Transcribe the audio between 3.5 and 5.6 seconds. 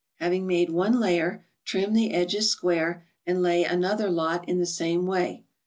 another lot in the same way.